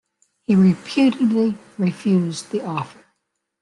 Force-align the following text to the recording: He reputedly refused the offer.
He 0.47 0.55
reputedly 0.55 1.59
refused 1.77 2.49
the 2.49 2.65
offer. 2.65 3.05